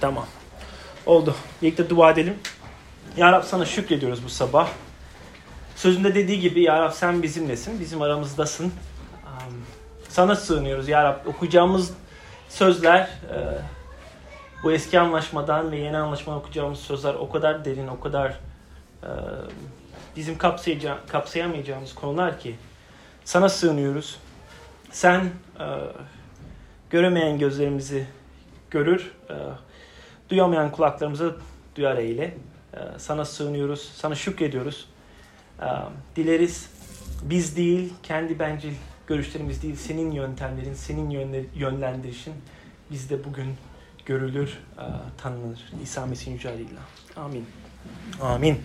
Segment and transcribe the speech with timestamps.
[0.00, 0.26] Tamam.
[1.06, 1.34] Oldu.
[1.62, 2.34] Birlikte dua edelim.
[3.16, 4.68] Ya Rab sana şükrediyoruz bu sabah.
[5.76, 7.80] Sözünde dediği gibi Ya Rab sen bizimlesin.
[7.80, 8.72] Bizim aramızdasın.
[10.08, 11.26] Sana sığınıyoruz Ya Rab.
[11.26, 11.94] Okuyacağımız
[12.48, 13.38] sözler e,
[14.62, 18.30] bu eski anlaşmadan ve yeni anlaşmadan okuyacağımız sözler o kadar derin, o kadar
[19.02, 19.10] e,
[20.16, 20.38] bizim
[21.08, 22.56] kapsayamayacağımız konular ki
[23.24, 24.18] sana sığınıyoruz.
[24.90, 25.66] Sen e,
[26.90, 28.06] göremeyen gözlerimizi
[28.70, 29.12] görür,
[30.30, 31.36] duyamayan kulaklarımızı
[31.76, 32.34] duyar eyle.
[32.74, 34.88] E, sana sığınıyoruz, sana şükrediyoruz.
[35.60, 35.66] E,
[36.16, 36.70] dileriz
[37.22, 38.72] biz değil, kendi bencil
[39.06, 42.34] görüşlerimiz değil, senin yöntemlerin, senin yönle- yönlendirişin
[42.90, 43.54] bizde bugün
[44.06, 44.84] görülür, e,
[45.22, 45.58] tanınır.
[45.82, 46.80] İsa Mesih'in yüce adıyla.
[47.16, 47.46] Amin.
[48.22, 48.60] Amin.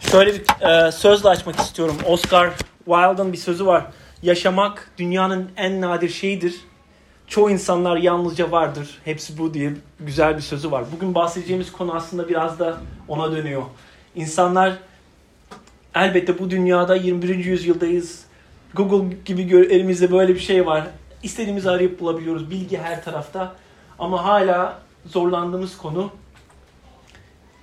[0.00, 1.96] Şöyle bir e, sözle açmak istiyorum.
[2.06, 2.50] Oscar
[2.84, 3.86] Wilde'ın bir sözü var.
[4.22, 6.60] Yaşamak dünyanın en nadir şeyidir.
[7.28, 8.98] Çoğu insanlar yalnızca vardır.
[9.04, 10.84] Hepsi bu diye güzel bir sözü var.
[10.96, 13.62] Bugün bahsedeceğimiz konu aslında biraz da ona dönüyor.
[14.14, 14.78] İnsanlar
[15.94, 17.44] elbette bu dünyada 21.
[17.44, 18.24] yüzyıldayız.
[18.74, 20.86] Google gibi elimizde böyle bir şey var.
[21.22, 22.50] İstediğimizi arayıp bulabiliyoruz.
[22.50, 23.54] Bilgi her tarafta.
[23.98, 26.10] Ama hala zorlandığımız konu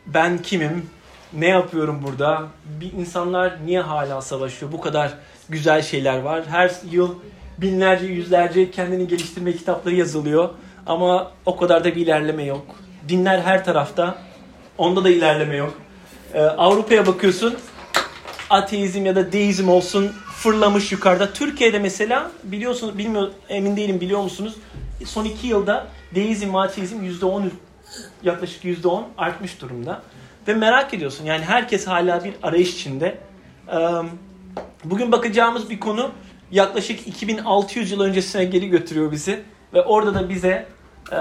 [0.07, 0.89] ben kimim?
[1.33, 2.47] Ne yapıyorum burada?
[2.65, 4.71] Bir insanlar niye hala savaşıyor?
[4.71, 5.13] Bu kadar
[5.49, 6.43] güzel şeyler var.
[6.47, 7.15] Her yıl
[7.61, 10.49] binlerce, yüzlerce kendini geliştirme kitapları yazılıyor.
[10.85, 12.65] Ama o kadar da bir ilerleme yok.
[13.09, 14.17] Dinler her tarafta.
[14.77, 15.73] Onda da ilerleme yok.
[16.33, 17.57] Ee, Avrupa'ya bakıyorsun.
[18.49, 21.33] Ateizm ya da deizm olsun fırlamış yukarıda.
[21.33, 24.55] Türkiye'de mesela biliyorsunuz, bilmiyor, emin değilim biliyor musunuz?
[25.05, 27.49] Son iki yılda deizm ve ateizm %10
[28.23, 30.01] yaklaşık %10 artmış durumda.
[30.47, 33.17] Ve merak ediyorsun yani herkes hala bir arayış içinde.
[33.67, 33.77] Ee,
[34.83, 36.11] Bugün bakacağımız bir konu
[36.51, 39.43] yaklaşık 2600 yıl öncesine geri götürüyor bizi.
[39.73, 40.67] Ve orada da bize
[41.11, 41.17] e,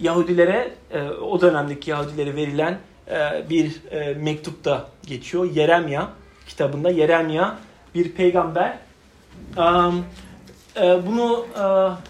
[0.00, 2.78] Yahudilere, e, o dönemdeki Yahudilere verilen
[3.10, 5.50] e, bir e, mektupta geçiyor.
[5.54, 6.08] Yeremya
[6.46, 6.90] kitabında.
[6.90, 7.58] Yeremya
[7.94, 8.78] bir peygamber.
[9.56, 10.04] Um,
[10.76, 11.62] e, bunu e,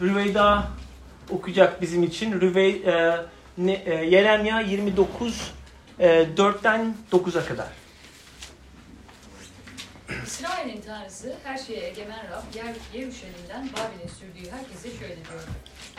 [0.05, 0.69] Rüveyda
[1.31, 2.41] okuyacak bizim için.
[2.41, 3.17] Rüvey, e,
[3.59, 5.53] ne, e, Yeremya 29
[5.99, 7.86] e, 4'ten 9'a kadar.
[10.27, 15.45] İsrail'in tanrısı her şeye egemen Rab yer, Yeruşalim'den Babil'e sürdüğü herkese şöyle diyor.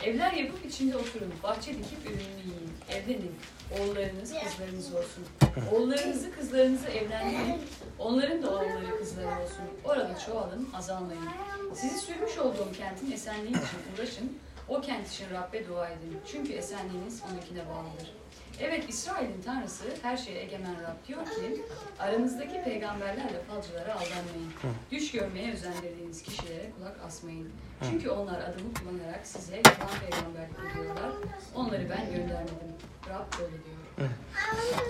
[0.04, 3.36] Evler yapıp içinde oturun, bahçe dikip ürününü yiyin, evlenin,
[3.72, 5.26] oğullarınız kızlarınız olsun.
[5.72, 7.62] Oğullarınızı kızlarınızı evlendirin,
[7.98, 9.64] onların da oğulları kızları olsun.
[9.84, 11.28] Orada çoğalın, azalmayın.
[11.74, 14.38] Sizi sürmüş olduğum kentin esenliği için uğraşın,
[14.68, 16.20] o kent için Rabbe dua edin.
[16.32, 18.12] Çünkü esenliğiniz onunkine bağlıdır.
[18.60, 21.62] Evet İsrail'in tanrısı her şeye egemen Rab diyor ki
[21.98, 24.52] aranızdaki peygamberlerle falcılara aldanmayın.
[24.90, 27.48] Düş görmeye özendirdiğiniz kişilere kulak asmayın.
[27.90, 31.10] Çünkü onlar adımı kullanarak size yalan peygamberlik ediyorlar.
[31.54, 32.74] Onları ben göndermedim.
[33.08, 34.08] Rab böyle diyor.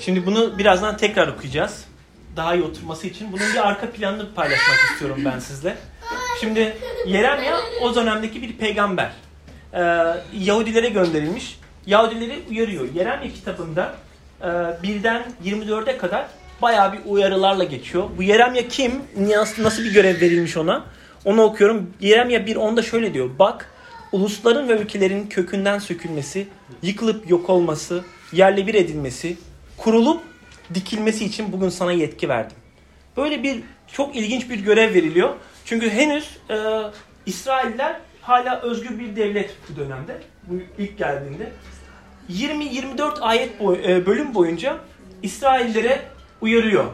[0.01, 1.85] Şimdi bunu birazdan tekrar okuyacağız.
[2.37, 3.33] Daha iyi oturması için.
[3.33, 5.77] Bunun bir arka planını paylaşmak istiyorum ben sizle.
[6.41, 9.13] Şimdi Yeremya o dönemdeki bir peygamber.
[9.73, 9.81] Ee,
[10.33, 11.59] Yahudilere gönderilmiş.
[11.89, 12.95] Yahudileri uyarıyor.
[12.95, 13.97] Yeremya kitabında
[14.41, 14.47] e,
[14.83, 16.27] birden 24'e kadar
[16.63, 18.09] bayağı bir uyarılarla geçiyor.
[18.19, 18.93] Bu Yeremya kim?
[19.59, 20.85] Nasıl, bir görev verilmiş ona?
[21.25, 21.91] Onu okuyorum.
[22.01, 23.31] Yeremya 1.10'da şöyle diyor.
[23.39, 23.71] Bak
[24.13, 26.49] ulusların ve ülkelerin kökünden sökülmesi,
[26.83, 29.37] yıkılıp yok olması, yerle bir edilmesi,
[29.77, 30.23] kurulup
[30.75, 32.57] dikilmesi için bugün sana yetki verdim.
[33.17, 33.63] Böyle bir
[33.93, 35.35] çok ilginç bir görev veriliyor.
[35.65, 36.57] Çünkü henüz e,
[37.27, 40.21] İsrailler hala özgür bir devlet bu dönemde.
[40.43, 41.53] Bu ilk geldiğinde.
[42.31, 44.77] 20-24 ayet boy, e, bölüm boyunca
[45.23, 46.03] İsraillere
[46.41, 46.85] uyarıyor.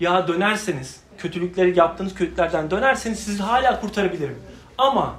[0.00, 4.38] Ya dönerseniz, kötülükleri yaptığınız kötülüklerden dönerseniz sizi hala kurtarabilirim.
[4.78, 5.16] Ama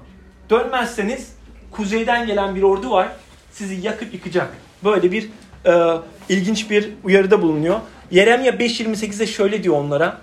[0.50, 1.36] dönmezseniz
[1.72, 3.08] kuzeyden gelen bir ordu var.
[3.52, 4.50] Sizi yakıp yıkacak.
[4.84, 5.30] Böyle bir
[5.66, 5.98] e,
[6.30, 7.80] ilginç bir uyarıda bulunuyor.
[8.12, 10.22] Yeremya 5.28'de şöyle diyor onlara.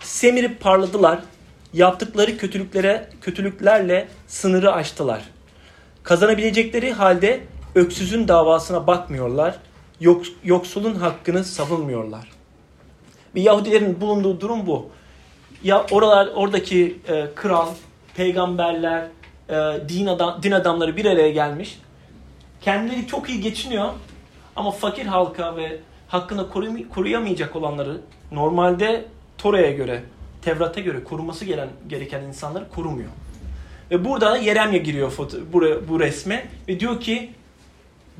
[0.00, 1.18] Semirip parladılar.
[1.72, 5.22] Yaptıkları kötülüklere kötülüklerle sınırı aştılar.
[6.02, 7.40] Kazanabilecekleri halde
[7.76, 9.58] öksüzün davasına bakmıyorlar.
[10.00, 12.28] Yok, yoksulun hakkını savunmuyorlar.
[13.34, 14.88] Ve Yahudilerin bulunduğu durum bu.
[15.64, 17.68] Ya oralar oradaki e, kral,
[18.16, 19.06] peygamberler,
[19.48, 19.54] e,
[19.88, 21.78] din adam din adamları bir araya gelmiş.
[22.60, 23.88] Kendileri çok iyi geçiniyor
[24.56, 28.00] ama fakir halka ve hakkını koruyam- koruyamayacak olanları
[28.32, 29.04] normalde
[29.38, 30.02] Tora'ya göre,
[30.42, 33.08] Tevrat'a göre koruması gelen, gereken insanları korumuyor.
[33.90, 37.30] Ve burada Yeremye giriyor foto, bu, bu resme ve diyor ki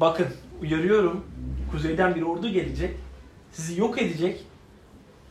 [0.00, 0.26] bakın
[0.60, 1.25] uyarıyorum
[1.70, 2.96] kuzeyden bir ordu gelecek
[3.52, 4.44] sizi yok edecek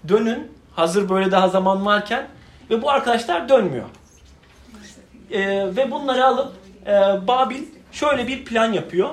[0.08, 2.28] dönün hazır böyle daha zaman varken
[2.70, 3.86] ve bu arkadaşlar dönmüyor.
[5.32, 6.54] Ee, ve bunları alıp
[6.86, 6.92] e,
[7.28, 9.10] Babil şöyle bir plan yapıyor.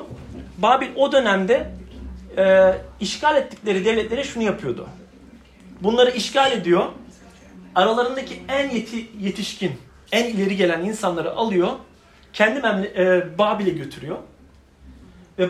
[0.58, 1.70] Babil o dönemde
[2.38, 4.88] e, işgal ettikleri devletlere şunu yapıyordu.
[5.80, 6.84] Bunları işgal ediyor.
[7.74, 9.72] Aralarındaki en yeti, yetişkin,
[10.12, 11.68] en ileri gelen insanları alıyor.
[12.32, 14.16] Kendi memle- e, Babil'e götürüyor.
[15.38, 15.44] Ve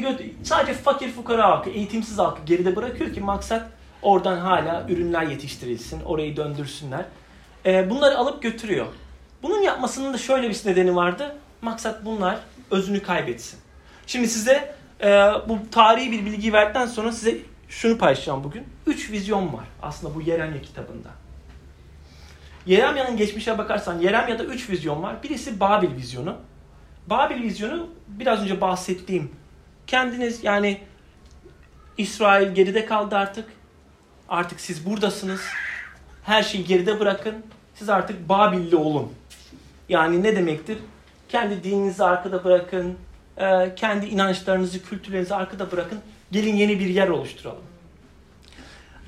[0.00, 3.66] götür sadece fakir fukara halkı, eğitimsiz halkı geride bırakıyor ki maksat
[4.02, 7.04] oradan hala ürünler yetiştirilsin, orayı döndürsünler.
[7.66, 8.86] E, bunları alıp götürüyor.
[9.42, 11.36] Bunun yapmasının da şöyle bir nedeni vardı.
[11.62, 12.38] Maksat bunlar
[12.70, 13.58] özünü kaybetsin.
[14.06, 15.08] Şimdi size e,
[15.48, 17.36] bu tarihi bir bilgi verdikten sonra size
[17.68, 18.64] şunu paylaşacağım bugün.
[18.86, 21.08] Üç vizyon var aslında bu Yeremye kitabında.
[22.66, 25.22] Yeremya'nın geçmişe bakarsan Yeremya'da üç vizyon var.
[25.22, 26.36] Birisi Babil vizyonu.
[27.10, 29.30] Babil vizyonu biraz önce bahsettiğim
[29.86, 30.80] kendiniz yani
[31.98, 33.44] İsrail geride kaldı artık.
[34.28, 35.40] Artık siz buradasınız.
[36.24, 37.34] Her şeyi geride bırakın.
[37.74, 39.12] Siz artık Babilli olun.
[39.88, 40.78] Yani ne demektir?
[41.28, 42.98] Kendi dininizi arkada bırakın.
[43.36, 45.98] e, Kendi inançlarınızı, kültürlerinizi arkada bırakın.
[46.32, 47.62] Gelin yeni bir yer oluşturalım.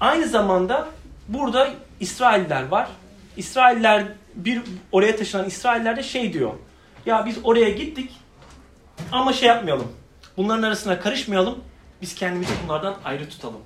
[0.00, 0.88] Aynı zamanda
[1.28, 1.68] burada
[2.00, 2.88] İsrailler var.
[3.36, 4.04] İsrailler
[4.34, 4.62] bir
[4.92, 6.52] oraya taşınan İsrailler de şey diyor.
[7.06, 8.10] Ya biz oraya gittik
[9.12, 9.92] ama şey yapmayalım.
[10.36, 11.58] Bunların arasına karışmayalım.
[12.02, 13.60] Biz kendimizi bunlardan ayrı tutalım.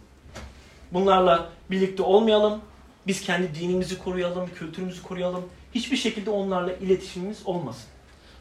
[0.92, 2.60] Bunlarla birlikte olmayalım.
[3.06, 5.44] Biz kendi dinimizi koruyalım, kültürümüzü koruyalım.
[5.74, 7.84] Hiçbir şekilde onlarla iletişimimiz olmasın.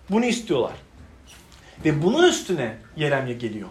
[0.10, 0.74] Bunu istiyorlar.
[1.86, 3.70] Ve bunun üstüne Yeremye geliyor.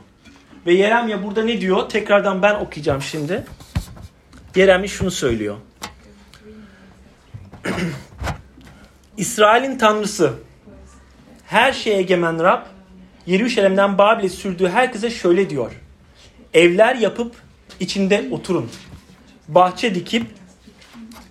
[0.66, 1.88] Ve Yeremye burada ne diyor?
[1.88, 3.44] Tekrardan ben okuyacağım şimdi.
[4.56, 5.56] Yeremye şunu söylüyor.
[9.16, 10.34] İsrail'in tanrısı,
[11.52, 12.62] her şeye egemen Rab,
[13.26, 15.72] Yeruşalim'den Babil'e sürdüğü herkese şöyle diyor.
[16.54, 17.34] Evler yapıp
[17.80, 18.70] içinde oturun.
[19.48, 20.26] Bahçe dikip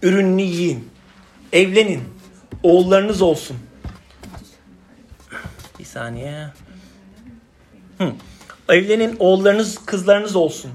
[0.01, 0.89] ürününü yiyin.
[1.53, 2.01] Evlenin.
[2.63, 3.57] Oğullarınız olsun.
[5.79, 6.47] Bir saniye.
[7.97, 8.11] Hı.
[8.69, 10.71] Evlenin oğullarınız, kızlarınız olsun.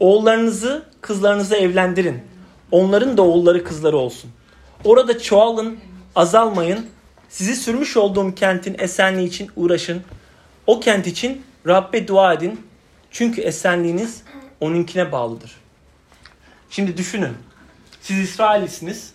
[0.00, 2.22] Oğullarınızı, kızlarınızı evlendirin.
[2.70, 4.30] Onların da oğulları, kızları olsun.
[4.84, 5.78] Orada çoğalın,
[6.16, 6.86] azalmayın.
[7.30, 10.02] Sizi sürmüş olduğum kentin esenliği için uğraşın.
[10.66, 12.66] O kent için Rabbe dua edin.
[13.10, 14.22] Çünkü esenliğiniz
[14.60, 15.56] onunkine bağlıdır.
[16.70, 17.32] Şimdi düşünün.
[18.00, 19.14] Siz İsraillisiniz.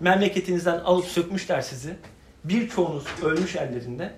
[0.00, 1.96] Memleketinizden alıp sökmüşler sizi.
[2.44, 4.14] Birçoğunuz ölmüş ellerinde.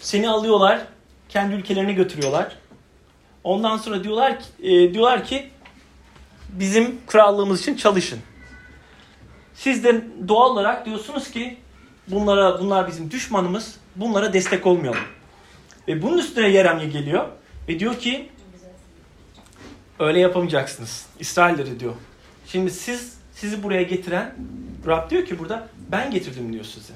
[0.00, 0.80] Seni alıyorlar,
[1.28, 2.56] kendi ülkelerine götürüyorlar.
[3.44, 5.50] Ondan sonra diyorlar ki, e, diyorlar ki
[6.48, 8.18] bizim krallığımız için çalışın.
[9.54, 11.58] Siz de doğal olarak diyorsunuz ki
[12.10, 13.74] bunlara bunlar bizim düşmanımız.
[13.96, 15.00] Bunlara destek olmayalım.
[15.88, 17.24] Ve bunun üstüne Yeremye geliyor
[17.68, 18.28] ve diyor ki
[19.98, 21.06] öyle yapamayacaksınız.
[21.20, 21.94] İsrailleri diyor.
[22.46, 24.34] Şimdi siz sizi buraya getiren
[24.86, 26.92] Rab diyor ki burada ben getirdim diyor sizi.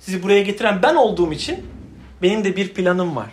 [0.00, 1.66] Sizi buraya getiren ben olduğum için
[2.22, 3.30] benim de bir planım var.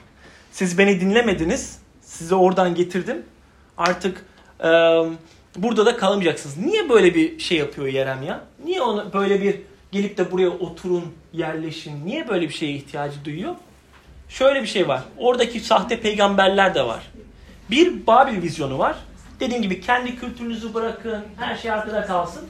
[0.51, 1.79] Siz beni dinlemediniz.
[2.01, 3.25] Sizi oradan getirdim.
[3.77, 4.25] Artık
[4.59, 4.69] e,
[5.57, 6.57] burada da kalamayacaksınız.
[6.57, 8.43] Niye böyle bir şey yapıyor Yeremya?
[8.65, 9.61] Niye onu böyle bir
[9.93, 12.05] gelip de buraya oturun, yerleşin?
[12.05, 13.55] Niye böyle bir şeye ihtiyacı duyuyor?
[14.29, 15.03] Şöyle bir şey var.
[15.17, 17.11] Oradaki sahte peygamberler de var.
[17.71, 18.95] Bir Babil vizyonu var.
[19.39, 22.45] Dediğim gibi kendi kültürünüzü bırakın, her şey arkada kalsın.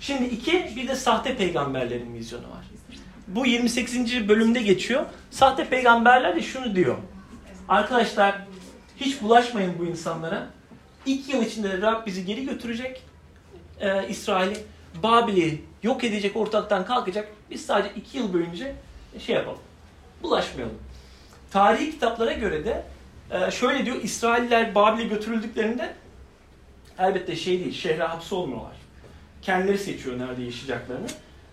[0.00, 2.64] Şimdi iki, bir de sahte peygamberlerin vizyonu var.
[3.28, 4.28] Bu 28.
[4.28, 5.04] bölümde geçiyor.
[5.30, 6.96] Sahte peygamberler de şunu diyor.
[7.68, 8.34] Arkadaşlar
[8.96, 10.46] hiç bulaşmayın bu insanlara.
[11.06, 13.02] İki yıl içinde Rab bizi geri götürecek.
[13.80, 14.56] Ee, İsrail'i,
[15.02, 17.28] Babil'i yok edecek, ortalıktan kalkacak.
[17.50, 18.66] Biz sadece iki yıl boyunca
[19.18, 19.58] şey yapalım.
[20.22, 20.78] Bulaşmayalım.
[21.50, 22.84] Tarihi kitaplara göre de
[23.30, 23.96] e, şöyle diyor.
[24.02, 25.94] İsrailler Babil'e götürüldüklerinde
[26.98, 28.76] elbette şey değil, şehre hapsolmuyorlar.
[29.42, 31.06] Kendileri seçiyor nerede yaşayacaklarını.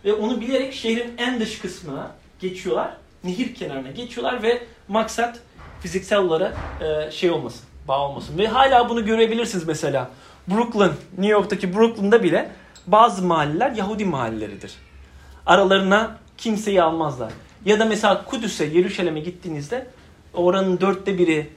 [0.05, 2.97] Ve onu bilerek şehrin en dış kısmına geçiyorlar.
[3.23, 5.39] Nehir kenarına geçiyorlar ve maksat
[5.81, 8.37] fiziksel olarak e, şey olmasın, bağ olmasın.
[8.37, 10.11] Ve hala bunu görebilirsiniz mesela.
[10.47, 12.51] Brooklyn, New York'taki Brooklyn'da bile
[12.87, 14.73] bazı mahalleler Yahudi mahalleleridir.
[15.45, 17.33] Aralarına kimseyi almazlar.
[17.65, 19.87] Ya da mesela Kudüs'e, Yeruşalim'e gittiğinizde
[20.33, 21.49] oranın dörtte biri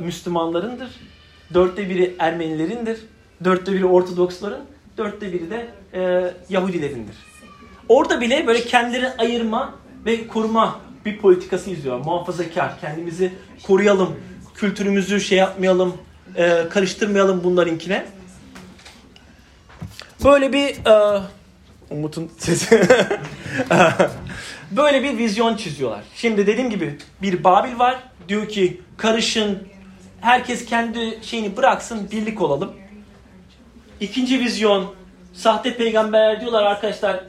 [0.00, 0.88] Müslümanlarındır,
[1.54, 3.00] dörtte biri Ermenilerindir,
[3.44, 4.64] dörtte biri Ortodoksların,
[4.98, 7.16] dörtte biri de e, Yahudilerindir.
[7.88, 9.74] Orada bile böyle kendilerini ayırma
[10.06, 11.98] ve koruma bir politikası izliyor.
[11.98, 13.32] Muhafazakar, kendimizi
[13.66, 14.16] koruyalım,
[14.54, 15.94] kültürümüzü şey yapmayalım,
[16.36, 18.06] e, karıştırmayalım bunlarınkine.
[20.24, 21.22] Böyle bir e,
[21.90, 22.80] Umut'un sesi.
[24.70, 26.04] Böyle bir vizyon çiziyorlar.
[26.14, 27.98] Şimdi dediğim gibi bir Babil var.
[28.28, 29.68] Diyor ki karışın,
[30.20, 32.72] herkes kendi şeyini bıraksın, birlik olalım.
[34.00, 34.94] İkinci vizyon,
[35.32, 37.24] sahte peygamberler diyorlar arkadaşlar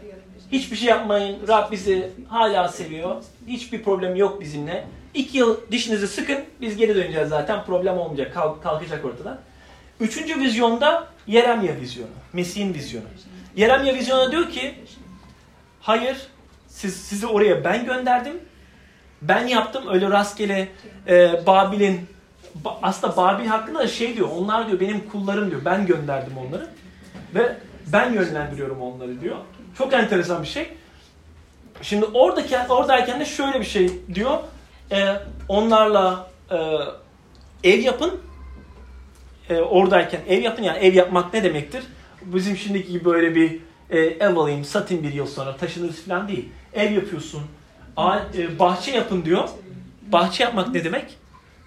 [0.52, 1.48] hiçbir şey yapmayın.
[1.48, 3.16] Rab bizi hala seviyor.
[3.48, 4.88] Hiçbir problem yok bizimle.
[5.14, 6.38] İki yıl dişinizi sıkın.
[6.62, 7.66] Biz geri döneceğiz zaten.
[7.66, 8.34] Problem olmayacak.
[8.34, 9.40] Kalk, kalkacak ortadan.
[10.00, 12.10] Üçüncü vizyonda Yeremya vizyonu.
[12.34, 13.06] Mesih'in vizyonu.
[13.56, 14.76] Yeremya vizyonu diyor ki
[15.82, 16.18] hayır
[16.68, 18.40] siz, sizi oraya ben gönderdim.
[19.22, 20.70] Ben yaptım öyle rastgele
[21.08, 22.08] e, Babil'in
[22.56, 24.30] ba, aslında Babil hakkında da şey diyor.
[24.38, 25.62] Onlar diyor benim kullarım diyor.
[25.66, 26.68] Ben gönderdim onları.
[27.36, 27.58] Ve
[27.88, 29.36] ben yönlendiriyorum onları diyor.
[29.78, 30.70] Çok enteresan bir şey.
[31.82, 34.38] Şimdi oradaki oradayken de şöyle bir şey diyor.
[34.92, 35.16] E,
[35.48, 36.58] onlarla e,
[37.64, 38.20] ev yapın.
[39.50, 41.84] E, oradayken ev yapın yani ev yapmak ne demektir?
[42.22, 46.50] Bizim şimdiki gibi böyle bir e, ev alayım satayım bir yıl sonra taşınırız falan değil.
[46.74, 47.42] Ev yapıyorsun.
[47.98, 49.50] A, e, bahçe yapın diyor.
[50.12, 51.18] Bahçe yapmak ne demek?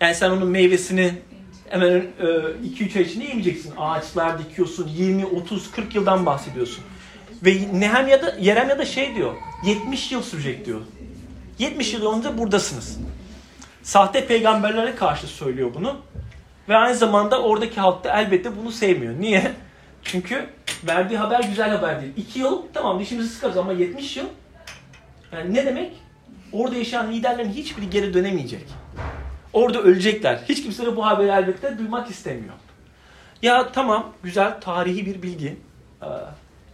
[0.00, 1.12] Yani sen onun meyvesini
[1.68, 3.72] hemen 2-3 ay içinde yemeyeceksin.
[3.76, 4.88] Ağaçlar dikiyorsun.
[4.88, 6.84] 20, 30, 40 yıldan bahsediyorsun.
[7.44, 9.34] Ve Nehemya'da, Yeremya'da şey diyor.
[9.66, 10.80] 70 yıl sürecek diyor.
[11.58, 12.98] 70 yıl önce buradasınız.
[13.82, 15.96] Sahte peygamberlere karşı söylüyor bunu.
[16.70, 19.20] Ve aynı zamanda oradaki halk da elbette bunu sevmiyor.
[19.20, 19.52] Niye?
[20.02, 20.46] Çünkü
[20.86, 22.12] verdiği haber güzel haber değil.
[22.16, 24.26] 2 yıl tamam dişimizi sıkarız ama 70 yıl
[25.32, 25.92] yani ne demek?
[26.52, 28.66] Orada yaşayan liderlerin hiçbiri geri dönemeyecek.
[29.52, 30.40] Orada ölecekler.
[30.48, 32.54] Hiç kimse de bu haberi elbette duymak istemiyor.
[33.42, 35.56] Ya tamam güzel tarihi bir bilgi.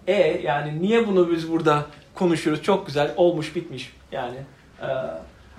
[0.06, 2.62] Ee, e yani niye bunu biz burada konuşuyoruz?
[2.62, 4.36] Çok güzel olmuş bitmiş yani.
[4.82, 4.88] E,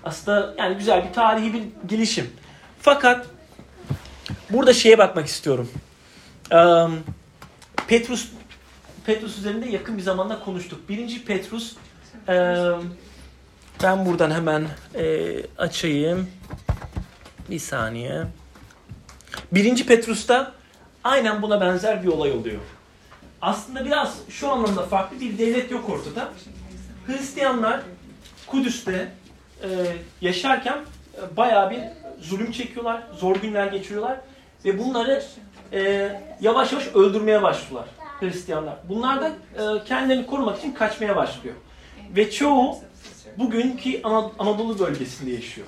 [0.03, 2.29] aslında yani güzel bir tarihi bir gelişim.
[2.81, 3.27] Fakat
[4.49, 5.71] burada şeye bakmak istiyorum.
[7.87, 8.27] Petrus
[9.05, 10.89] Petrus üzerinde yakın bir zamanda konuştuk.
[10.89, 11.75] Birinci Petrus
[13.83, 14.67] ben buradan hemen
[15.57, 16.29] açayım.
[17.49, 18.23] Bir saniye.
[19.51, 20.53] Birinci Petrus'ta
[21.03, 22.61] aynen buna benzer bir olay oluyor.
[23.41, 26.29] Aslında biraz şu anlamda farklı bir devlet yok ortada.
[27.07, 27.81] Hristiyanlar
[28.47, 29.11] Kudüs'te
[30.21, 30.77] yaşarken
[31.17, 31.79] e, bayağı bir
[32.19, 34.19] zulüm çekiyorlar, zor günler geçiriyorlar
[34.67, 35.23] ve bunları
[35.73, 38.75] e, yavaş yavaş öldürmeye başlıyorlar Hristiyanlar.
[38.89, 41.55] Bunlar da e, kendilerini korumak için kaçmaya başlıyor.
[42.15, 42.77] Ve çoğu
[43.37, 44.01] bugünkü
[44.39, 45.67] Anadolu bölgesinde yaşıyor.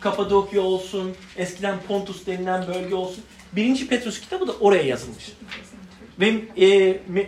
[0.00, 3.24] Kapadokya olsun, eskiden Pontus denilen bölge olsun.
[3.52, 5.32] Birinci Petrus kitabı da oraya yazılmış.
[6.20, 6.26] Ve
[6.66, 7.26] e, me,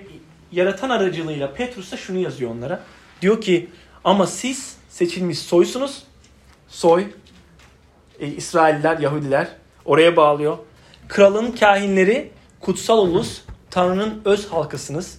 [0.53, 2.83] yaratan aracılığıyla Petrus da şunu yazıyor onlara.
[3.23, 3.71] Diyor ki
[4.05, 6.03] ama siz seçilmiş soysunuz.
[6.69, 7.07] Soy,
[8.21, 9.49] e, İsrailler, Yahudiler
[9.85, 10.59] oraya bağlıyor.
[11.11, 13.41] Kralın kahinleri, kutsal ulus,
[13.71, 15.19] Tanrı'nın öz halkısınız.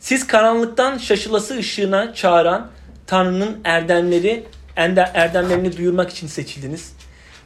[0.00, 2.70] Siz karanlıktan şaşılası ışığına çağıran
[3.06, 6.92] Tanrı'nın erdemleri, erdemlerini duyurmak için seçildiniz.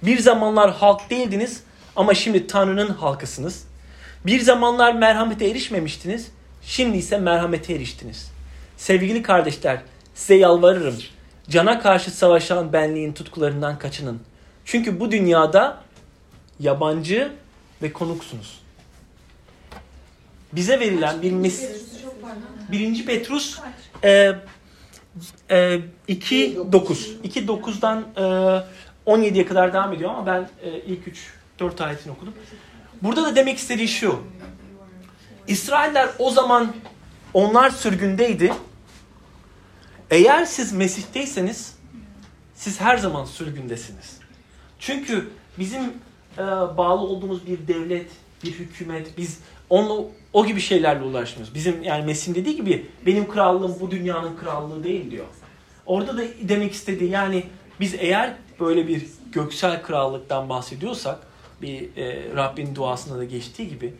[0.02, 1.62] Bir zamanlar halk değildiniz
[1.96, 3.64] ama şimdi Tanrı'nın halkısınız.
[4.26, 6.30] Bir zamanlar merhamete erişmemiştiniz,
[6.62, 8.32] şimdi ise merhamete eriştiniz.
[8.76, 9.78] Sevgili kardeşler,
[10.14, 10.96] size yalvarırım.
[11.48, 14.20] Cana karşı savaşan benliğin tutkularından kaçının.
[14.64, 15.85] Çünkü bu dünyada
[16.60, 17.32] yabancı
[17.82, 18.60] ve konuksunuz.
[20.52, 21.70] Bize verilen bir mes
[22.72, 23.58] birinci Petrus
[24.04, 24.32] e,
[25.50, 26.62] e, 2.9
[27.24, 28.04] 2.9'dan
[29.06, 32.34] e, 17'ye kadar devam ediyor ama ben e, ilk 3 4 ayetini okudum.
[33.02, 34.22] Burada da demek istediği şu.
[35.46, 36.74] İsrailler o zaman
[37.34, 38.52] onlar sürgündeydi.
[40.10, 41.76] Eğer siz Mesih'teyseniz
[42.54, 44.18] siz her zaman sürgündesiniz.
[44.78, 45.92] Çünkü bizim
[46.38, 46.42] e,
[46.76, 48.06] bağlı olduğumuz bir devlet,
[48.44, 49.40] bir hükümet, biz
[49.70, 51.54] onu o gibi şeylerle ulaşmıyoruz.
[51.54, 55.26] Bizim yani Mesih'in dediği gibi benim krallığım bu dünyanın krallığı değil diyor.
[55.86, 57.44] Orada da demek istediği yani
[57.80, 61.18] biz eğer böyle bir göksel krallıktan bahsediyorsak
[61.62, 63.94] bir e, Rabbin duasında da geçtiği gibi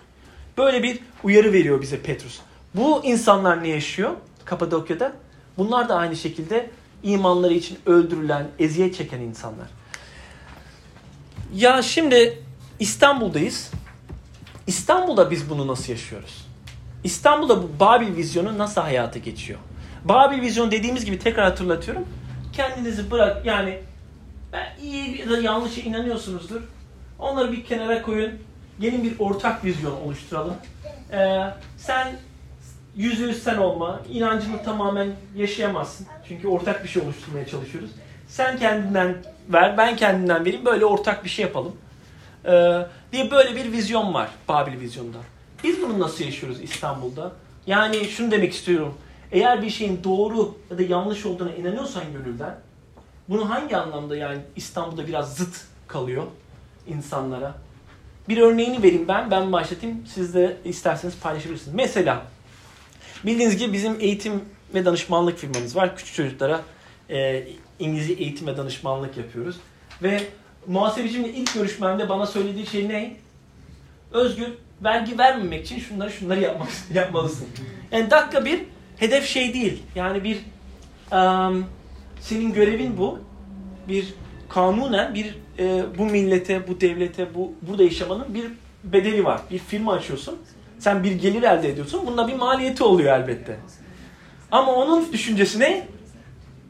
[0.59, 2.41] böyle bir uyarı veriyor bize Petrus.
[2.75, 4.11] Bu insanlar ne yaşıyor
[4.45, 5.13] Kapadokya'da?
[5.59, 6.71] Bunlar da aynı şekilde
[7.03, 9.67] imanları için öldürülen, eziyet çeken insanlar.
[11.55, 12.43] Ya şimdi
[12.81, 13.71] İstanbul'dayız.
[14.67, 16.47] İstanbul'da biz bunu nasıl yaşıyoruz?
[17.05, 19.59] İstanbul'da bu Babil vizyonu nasıl hayata geçiyor?
[20.05, 22.05] Babil vizyonu dediğimiz gibi tekrar hatırlatıyorum.
[22.53, 23.79] Kendinizi bırak yani
[24.53, 26.61] ben iyi ya da yanlışa inanıyorsunuzdur.
[27.19, 28.33] Onları bir kenara koyun.
[28.81, 30.55] Gelin bir ortak vizyon oluşturalım.
[31.13, 31.41] Ee,
[31.77, 32.17] sen
[32.97, 34.01] yüzde yüz sen olma.
[34.13, 36.07] inancını tamamen yaşayamazsın.
[36.29, 37.91] Çünkü ortak bir şey oluşturmaya çalışıyoruz.
[38.29, 39.17] Sen kendinden
[39.49, 40.65] ver, ben kendimden vereyim.
[40.65, 41.77] Böyle ortak bir şey yapalım.
[42.45, 45.19] Ee, diye böyle bir vizyon var Babil vizyonunda.
[45.65, 47.33] Biz bunu nasıl yaşıyoruz İstanbul'da?
[47.67, 48.95] Yani şunu demek istiyorum.
[49.33, 52.55] Eğer bir şeyin doğru ya da yanlış olduğuna inanıyorsan gönülden
[53.29, 55.57] bunu hangi anlamda yani İstanbul'da biraz zıt
[55.87, 56.23] kalıyor
[56.89, 57.55] insanlara?
[58.29, 59.31] Bir örneğini vereyim ben.
[59.31, 60.07] Ben başlatayım.
[60.07, 61.75] Siz de isterseniz paylaşabilirsiniz.
[61.75, 62.23] Mesela
[63.25, 65.97] bildiğiniz gibi bizim eğitim ve danışmanlık firmamız var.
[65.97, 66.61] Küçük çocuklara
[67.11, 67.47] e,
[67.79, 69.57] İngilizce eğitim ve danışmanlık yapıyoruz.
[70.03, 70.23] Ve
[70.67, 73.17] muhasebecimle ilk görüşmemde bana söylediği şey ne?
[74.13, 74.49] Özgür,
[74.85, 76.41] vergi vermemek için şunları şunları
[76.95, 77.49] yapmalısın.
[77.93, 78.61] Yani dakika bir,
[78.97, 79.83] hedef şey değil.
[79.95, 80.39] Yani bir,
[81.13, 81.67] um,
[82.21, 83.19] senin görevin bu.
[83.89, 84.15] Bir
[84.49, 88.45] kanunen bir e, bu millete, bu devlete, bu burada yaşamanın bir
[88.85, 89.41] bedeli var.
[89.51, 90.39] Bir firma açıyorsun.
[90.79, 92.07] Sen bir gelir elde ediyorsun.
[92.07, 93.57] Bunda bir maliyeti oluyor elbette.
[94.53, 95.87] Ama onun düşüncesi ne?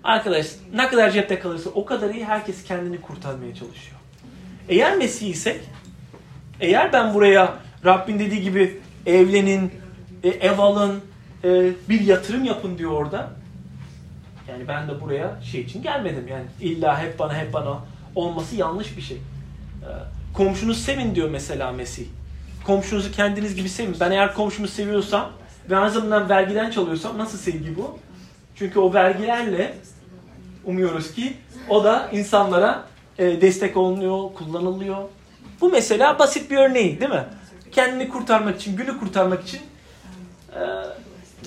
[0.06, 3.96] Arkadaş ne kadar cepte kalırsa o kadar iyi herkes kendini kurtarmaya çalışıyor.
[4.68, 5.60] Eğer Mesih isek,
[6.60, 9.72] eğer ben buraya Rabbin dediği gibi evlenin,
[10.22, 11.00] e, ev alın,
[11.44, 13.30] e, bir yatırım yapın diyor orada.
[14.48, 16.28] Yani ben de buraya şey için gelmedim.
[16.28, 17.78] Yani illa hep bana hep bana
[18.14, 19.16] olması yanlış bir şey.
[19.16, 19.22] E,
[20.34, 22.06] komşunuz sevin diyor mesela Mesih.
[22.64, 23.96] Komşunuzu kendiniz gibi sevin.
[24.00, 25.32] Ben eğer komşumu seviyorsam
[25.70, 27.98] ve aynı vergiden çalıyorsam nasıl sevgi bu?
[28.54, 29.74] Çünkü o vergilerle
[30.66, 31.36] umuyoruz ki
[31.68, 32.84] o da insanlara
[33.18, 34.96] e, destek olunuyor, kullanılıyor.
[35.60, 37.24] Bu mesela basit bir örneği değil mi?
[37.72, 39.60] Kendini kurtarmak için, günü kurtarmak için
[40.54, 40.60] e,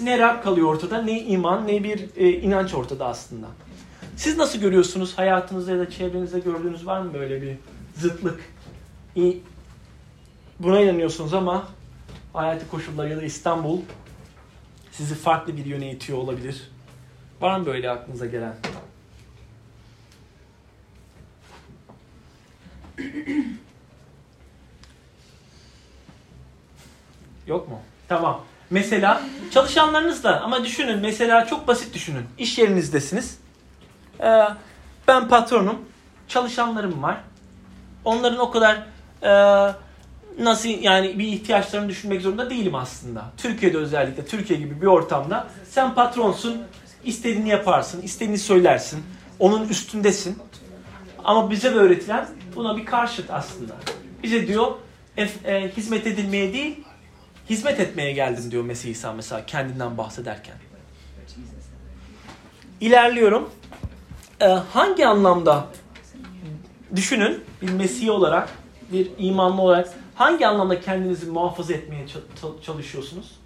[0.03, 3.47] ne Rab kalıyor ortada, ne iman, ne bir e, inanç ortada aslında.
[4.15, 7.57] Siz nasıl görüyorsunuz hayatınızda ya da çevrenizde gördüğünüz var mı böyle bir
[7.95, 8.53] zıtlık?
[10.59, 11.67] Buna inanıyorsunuz ama
[12.33, 13.79] hayati koşullar ya da İstanbul
[14.91, 16.71] sizi farklı bir yöne itiyor olabilir.
[17.41, 18.55] Var mı böyle aklınıza gelen?
[27.47, 27.79] Yok mu?
[28.07, 28.41] Tamam.
[28.69, 32.25] Mesela çalışanlarınız da ama düşünün mesela çok basit düşünün.
[32.37, 33.39] İş yerinizdesiniz.
[34.21, 34.43] Ee,
[35.07, 35.79] ben patronum.
[36.27, 37.17] Çalışanlarım var.
[38.05, 38.77] Onların o kadar
[39.23, 39.31] e,
[40.39, 43.25] nasıl yani bir ihtiyaçlarını düşünmek zorunda değilim aslında.
[43.37, 46.61] Türkiye'de özellikle Türkiye gibi bir ortamda sen patronsun,
[47.03, 49.03] istediğini yaparsın, istediğini söylersin,
[49.39, 50.37] onun üstündesin.
[51.23, 53.75] Ama bize de öğretilen buna bir karşıt aslında.
[54.23, 54.71] Bize diyor
[55.17, 56.83] e, e, hizmet edilmeye değil,
[57.49, 60.55] hizmet etmeye geldim diyor Mesih İsa mesela kendinden bahsederken.
[62.81, 63.49] İlerliyorum.
[64.41, 65.67] E, hangi anlamda
[66.95, 68.49] düşünün bir Mesih olarak,
[68.91, 72.05] bir imanlı olarak hangi anlamda kendinizi muhafaza etmeye
[72.65, 73.39] çalışıyorsunuz?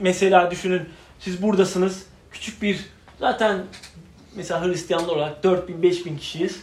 [0.00, 0.88] Mesela düşünün
[1.20, 2.06] siz buradasınız.
[2.30, 2.86] Küçük bir
[3.20, 3.64] zaten
[4.36, 6.62] mesela Hristiyanlar olarak 4000 5000 kişiyiz.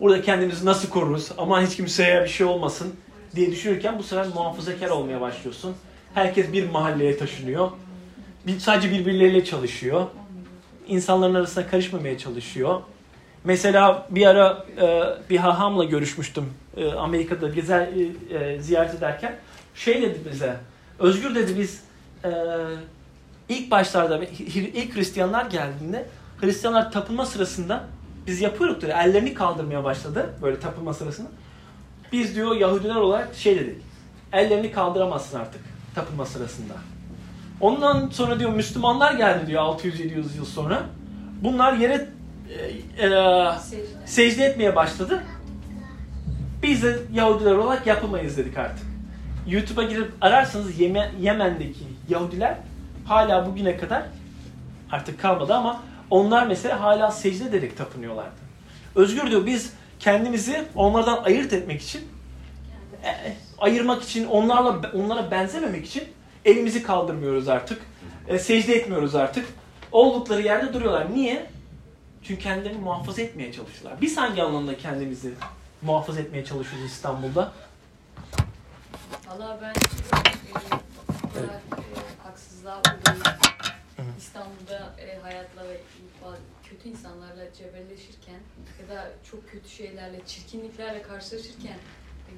[0.00, 1.32] Burada kendimizi nasıl koruruz?
[1.38, 2.94] Aman hiç kimseye bir şey olmasın
[3.34, 5.74] diye düşünürken bu sefer muhafazakar olmaya başlıyorsun.
[6.14, 7.70] Herkes bir mahalleye taşınıyor.
[8.46, 10.06] Bir, sadece birbirleriyle çalışıyor.
[10.88, 12.80] İnsanların arasına karışmamaya çalışıyor.
[13.44, 19.36] Mesela bir ara e, bir hahamla görüşmüştüm e, Amerika'da gezer e, e, ziyaret ederken.
[19.74, 20.56] Şey dedi bize,
[20.98, 21.80] Özgür dedi biz
[22.24, 22.30] e,
[23.48, 24.24] ilk başlarda
[24.74, 26.06] ilk Hristiyanlar geldiğinde
[26.42, 27.84] Hristiyanlar tapınma sırasında
[28.26, 28.90] biz yapıyorduk dedi.
[28.90, 31.28] Ellerini kaldırmaya başladı böyle tapınma sırasında.
[32.12, 33.82] Biz diyor Yahudiler olarak şey dedik.
[34.32, 35.60] Ellerini kaldıramazsın artık
[35.94, 36.74] tapınma sırasında.
[37.60, 40.82] Ondan sonra diyor Müslümanlar geldi diyor 600-700 yıl sonra.
[41.42, 42.08] Bunlar yere
[42.98, 43.48] e, e,
[44.06, 45.22] secde etmeye başladı.
[46.62, 48.86] Biz de Yahudiler olarak yapamayız dedik artık.
[49.46, 52.56] YouTube'a girip ararsanız Yemen, Yemen'deki Yahudiler
[53.04, 54.02] hala bugüne kadar
[54.92, 58.40] artık kalmadı ama onlar mesela hala secde ederek tapınıyorlardı.
[58.94, 62.08] Özgür diyor biz kendimizi onlardan ayırt etmek için
[63.04, 66.04] e, ayırmak için onlarla onlara benzememek için
[66.44, 67.82] elimizi kaldırmıyoruz artık.
[68.28, 69.46] E, secde etmiyoruz artık.
[69.92, 71.14] Oldukları yerde duruyorlar.
[71.14, 71.46] Niye?
[72.22, 74.00] Çünkü kendilerini muhafaza etmeye çalışıyorlar.
[74.00, 75.34] Biz hangi anlamda kendimizi
[75.82, 77.52] muhafaza etmeye çalışıyoruz İstanbul'da?
[79.28, 79.74] Valla ben e,
[81.38, 81.50] evet.
[81.72, 83.51] e, haksızlığa uğrayıp
[84.22, 85.80] İstanbul'da e, hayatla ve
[86.64, 88.40] kötü insanlarla cebelleşirken
[88.80, 91.78] ya da çok kötü şeylerle, çirkinliklerle karşılaşırken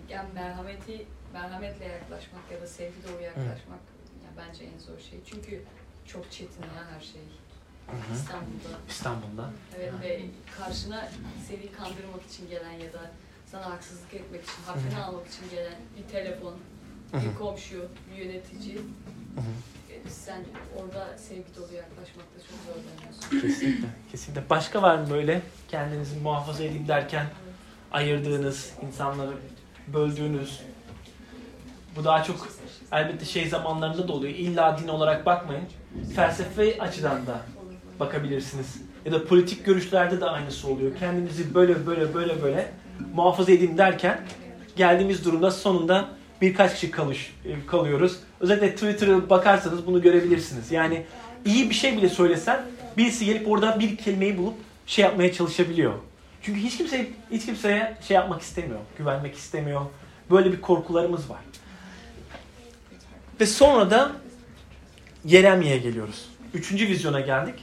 [0.08, 3.82] yani merhameti merhametle yaklaşmak ya da sevgi dolu yaklaşmak
[4.24, 5.20] yani bence en zor şey.
[5.26, 5.62] Çünkü
[6.06, 7.22] çok çetin ya her şey.
[7.86, 8.14] Hı-hı.
[8.14, 8.78] İstanbul'da.
[8.88, 9.50] İstanbul'da.
[9.76, 10.20] Evet ve
[10.58, 11.08] karşına
[11.48, 13.10] seni kandırmak için gelen ya da
[13.46, 15.04] sana haksızlık etmek için, hakkını Hı-hı.
[15.04, 16.54] almak için gelen bir telefon,
[17.12, 17.22] Hı-hı.
[17.22, 18.74] bir komşu, bir yönetici.
[18.76, 19.54] Hı-hı.
[20.08, 20.40] Sen
[20.76, 23.40] orada sevgi dolu yaklaşmakta çok zorlanıyorsun.
[23.40, 23.86] Kesinlikle.
[24.12, 24.50] Kesinlikle.
[24.50, 27.26] Başka var mı böyle kendinizi muhafaza edeyim derken
[27.92, 29.32] ayırdığınız, insanları
[29.88, 30.60] böldüğünüz?
[31.96, 32.48] Bu daha çok
[32.92, 34.34] elbette şey zamanlarında da oluyor.
[34.34, 35.64] İlla din olarak bakmayın.
[36.16, 37.40] Felsefe açıdan da
[38.00, 38.82] bakabilirsiniz.
[39.04, 40.98] Ya da politik görüşlerde de aynısı oluyor.
[40.98, 42.72] Kendinizi böyle böyle böyle böyle
[43.14, 44.20] muhafaza edeyim derken
[44.76, 46.08] geldiğimiz durumda sonunda
[46.44, 48.16] birkaç kişi kalış, e, kalıyoruz.
[48.40, 50.72] Özellikle Twitter'a bakarsanız bunu görebilirsiniz.
[50.72, 51.06] Yani
[51.44, 52.62] iyi bir şey bile söylesen
[52.96, 54.54] birisi gelip orada bir kelimeyi bulup
[54.86, 55.92] şey yapmaya çalışabiliyor.
[56.42, 59.80] Çünkü hiç kimse hiç kimseye şey yapmak istemiyor, güvenmek istemiyor.
[60.30, 61.40] Böyle bir korkularımız var.
[63.40, 64.12] Ve sonra da
[65.24, 66.28] Yeremye'ye geliyoruz.
[66.54, 67.54] Üçüncü vizyona geldik.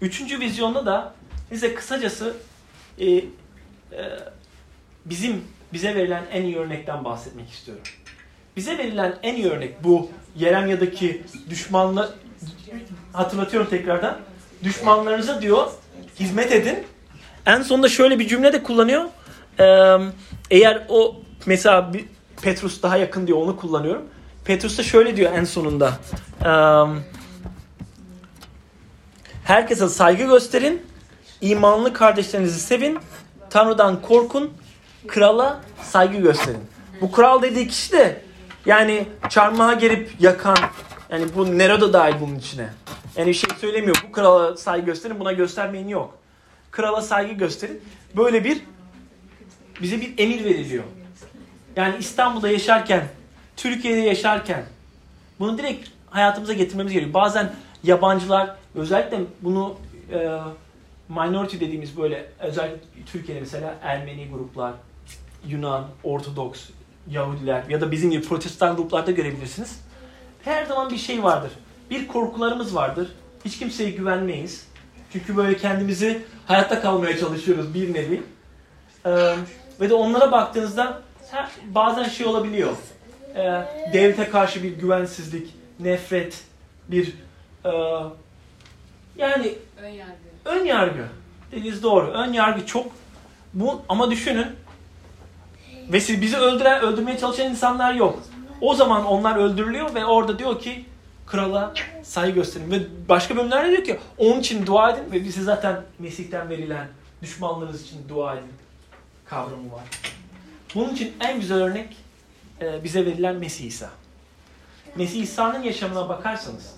[0.00, 1.14] Üçüncü vizyonda da
[1.48, 2.36] size kısacası
[2.98, 3.24] e, e,
[5.04, 7.82] bizim bize verilen en iyi örnekten bahsetmek istiyorum.
[8.56, 12.10] Bize verilen en iyi örnek bu Yeremya'daki düşmanla
[13.12, 14.18] hatırlatıyorum tekrardan.
[14.64, 15.70] Düşmanlarınıza diyor
[16.20, 16.78] hizmet edin.
[17.46, 19.04] En sonunda şöyle bir cümle de kullanıyor.
[19.60, 19.96] Ee,
[20.50, 21.92] eğer o mesela
[22.42, 24.02] Petrus daha yakın diyor onu kullanıyorum.
[24.44, 25.92] Petrus da şöyle diyor en sonunda.
[26.44, 26.50] Ee,
[29.44, 30.82] herkese saygı gösterin.
[31.40, 32.98] imanlı kardeşlerinizi sevin.
[33.50, 34.50] Tanrı'dan korkun.
[35.06, 36.60] Krala saygı gösterin.
[37.00, 38.22] Bu kral dediği kişi de
[38.66, 40.56] yani çarmıha gelip yakan
[41.10, 42.68] yani bu Nero da dahil bunun içine.
[43.16, 44.04] Yani bir şey söylemiyor.
[44.08, 46.18] Bu krala saygı gösterin buna göstermeyin yok.
[46.70, 47.82] Krala saygı gösterin.
[48.16, 48.60] Böyle bir
[49.82, 50.84] bize bir emir veriliyor.
[51.76, 53.08] Yani İstanbul'da yaşarken,
[53.56, 54.64] Türkiye'de yaşarken
[55.38, 57.14] bunu direkt hayatımıza getirmemiz gerekiyor.
[57.14, 57.52] Bazen
[57.84, 59.76] yabancılar özellikle bunu
[60.12, 60.38] e,
[61.08, 64.72] minority dediğimiz böyle özellikle Türkiye'de mesela Ermeni gruplar,
[65.46, 66.68] Yunan, Ortodoks,
[67.10, 69.80] Yahudiler ya da bizim gibi protestan gruplarda görebilirsiniz.
[70.44, 71.50] Her zaman bir şey vardır.
[71.90, 73.08] Bir korkularımız vardır.
[73.44, 74.66] Hiç kimseye güvenmeyiz.
[75.12, 78.22] Çünkü böyle kendimizi hayatta kalmaya çalışıyoruz bir nevi.
[79.06, 79.34] Ee,
[79.80, 81.02] ve de onlara baktığınızda
[81.66, 82.72] bazen şey olabiliyor.
[83.34, 83.62] Ee,
[83.92, 86.40] devlete karşı bir güvensizlik, nefret,
[86.88, 87.14] bir
[87.64, 87.70] e,
[89.16, 90.12] yani Ön yargı.
[90.44, 91.04] ön yargı.
[91.52, 92.06] Dediğiniz doğru.
[92.06, 92.86] Ön yargı çok
[93.54, 94.46] bu ama düşünün
[95.92, 98.22] ve siz bizi öldüren, öldürmeye çalışan insanlar yok.
[98.60, 100.84] O zaman onlar öldürülüyor ve orada diyor ki
[101.26, 102.70] krala saygı gösterin.
[102.70, 106.88] Ve başka bölümlerde diyor ki onun için dua edin ve bize zaten Mesih'ten verilen
[107.22, 108.52] düşmanlarınız için dua edin
[109.24, 109.84] kavramı var.
[110.74, 111.96] Bunun için en güzel örnek
[112.60, 113.90] e, bize verilen Mesih İsa.
[114.96, 116.74] Mesih İsa'nın yaşamına bakarsanız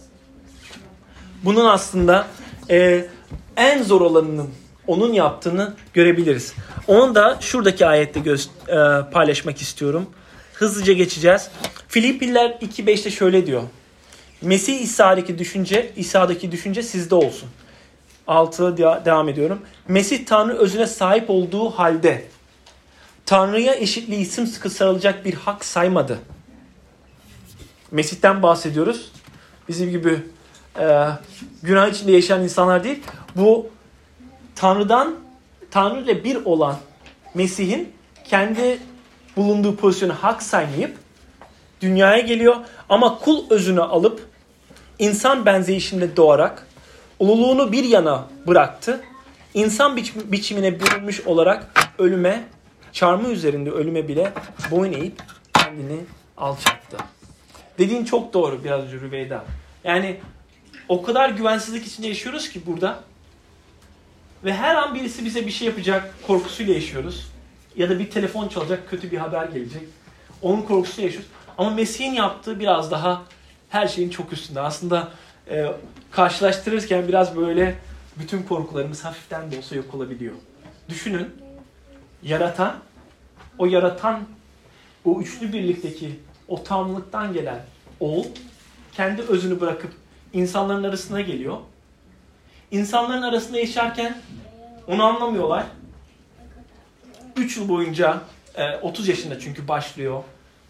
[1.44, 2.27] bunun aslında
[2.70, 3.07] e,
[3.57, 4.50] en zor olanının
[4.86, 6.54] onun yaptığını görebiliriz.
[6.86, 8.76] Onu da şuradaki ayette göz, e,
[9.12, 10.06] paylaşmak istiyorum.
[10.54, 11.48] Hızlıca geçeceğiz.
[11.88, 13.62] Filipliler 2.5'te şöyle diyor.
[14.42, 17.48] Mesih İsa'daki düşünce, İsa'daki düşünce sizde olsun.
[18.26, 19.60] 6 devam ediyorum.
[19.88, 22.24] Mesih Tanrı özüne sahip olduğu halde
[23.26, 26.18] Tanrı'ya eşitliği isim sıkı sarılacak bir hak saymadı.
[27.90, 29.12] Mesih'ten bahsediyoruz.
[29.68, 30.22] Bizim gibi
[30.80, 31.08] e,
[31.62, 33.02] günah içinde yaşayan insanlar değil.
[33.36, 33.70] Bu
[34.56, 35.14] Tanrı'dan,
[35.70, 36.76] Tanrı ile bir olan
[37.34, 37.92] Mesih'in
[38.24, 38.78] kendi
[39.36, 40.98] bulunduğu pozisyonu hak saymayıp
[41.80, 42.56] dünyaya geliyor
[42.88, 44.28] ama kul özünü alıp
[44.98, 46.66] insan benzeyişinde doğarak
[47.18, 49.00] ululuğunu bir yana bıraktı.
[49.54, 52.44] İnsan biçim, biçimine bürünmüş olarak ölüme,
[52.92, 54.32] çarmı üzerinde ölüme bile
[54.70, 55.22] boyun eğip
[55.54, 56.00] kendini
[56.36, 56.96] alçattı.
[57.78, 59.44] Dediğin çok doğru biraz Rüveyda.
[59.84, 60.20] Yani
[60.88, 63.00] o kadar güvensizlik içinde yaşıyoruz ki burada.
[64.44, 67.33] Ve her an birisi bize bir şey yapacak korkusuyla yaşıyoruz.
[67.76, 69.83] Ya da bir telefon çalacak, kötü bir haber gelecek.
[70.42, 71.30] Onun korkusuyla yaşıyoruz.
[71.59, 73.22] Ama Mesih'in yaptığı biraz daha
[73.68, 74.61] her şeyin çok üstünde.
[74.61, 75.09] Aslında
[75.50, 75.66] e,
[76.11, 77.74] karşılaştırırken biraz böyle
[78.16, 80.35] bütün korkularımız hafiften de olsa yok olabiliyor.
[80.88, 81.28] Düşünün,
[82.22, 82.76] yaratan,
[83.59, 84.20] o yaratan,
[85.04, 87.64] o üçlü birlikteki o tamlıktan gelen
[88.00, 88.24] oğul
[88.92, 89.92] kendi özünü bırakıp
[90.33, 91.57] insanların arasına geliyor.
[92.74, 94.18] İnsanların arasında yaşarken
[94.87, 95.64] onu anlamıyorlar.
[97.37, 98.20] 3 yıl boyunca
[98.82, 100.22] 30 e, yaşında çünkü başlıyor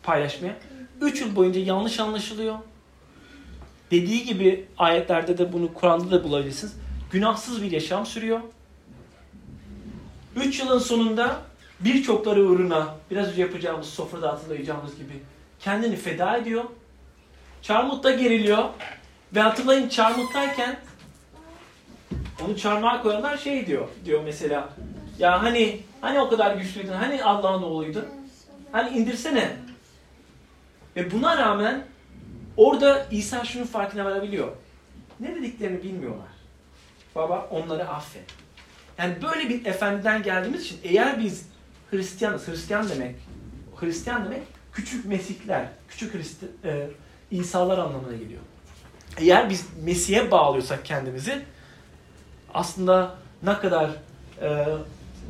[0.02, 0.56] paylaşmaya.
[1.00, 2.58] 3 yıl boyunca yanlış anlaşılıyor.
[3.90, 6.74] Dediği gibi ayetlerde de bunu Kur'an'da da bulabilirsiniz.
[7.10, 8.40] Günahsız bir yaşam sürüyor.
[10.36, 11.42] 3 yılın sonunda
[11.80, 15.22] birçokları uğruna biraz önce yapacağımız sofrada hatırlayacağımız gibi
[15.60, 16.64] kendini feda ediyor.
[17.62, 18.64] Çarmut'ta geriliyor.
[19.34, 20.76] Ve hatırlayın çarmıhtayken
[22.44, 23.88] onu çarmıha koyanlar şey diyor.
[24.04, 24.68] Diyor mesela
[25.18, 26.92] ya hani hani o kadar güçlüydün.
[26.92, 28.04] Hani Allah'ın oğluydun.
[28.72, 29.56] Hani indirsene.
[30.96, 31.84] Ve buna rağmen
[32.56, 34.48] orada İsa şunun farkına varabiliyor.
[35.20, 36.28] Ne dediklerini bilmiyorlar.
[37.14, 38.24] Baba onları affet.
[38.98, 41.48] Yani böyle bir efendiden geldiğimiz için eğer biz
[41.90, 43.16] Hristiyanız, Hristiyan demek,
[43.76, 46.88] Hristiyan demek küçük Mesihler, küçük Hristi, e,
[47.30, 48.40] İsa'lar anlamına geliyor.
[49.18, 51.42] Eğer biz Mesih'e bağlıyorsak kendimizi
[52.54, 53.90] aslında ne kadar
[54.42, 54.66] e,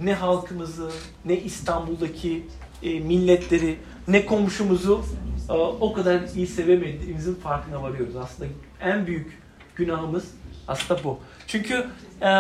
[0.02, 0.90] ne halkımızı,
[1.24, 2.46] ne İstanbul'daki
[2.82, 5.04] e, milletleri, ne komşumuzu
[5.48, 8.16] e, o kadar iyi sevemediğimizin farkına varıyoruz.
[8.16, 9.42] Aslında en büyük
[9.76, 10.24] günahımız
[10.68, 11.18] Aslında bu.
[11.46, 11.86] Çünkü
[12.22, 12.30] e,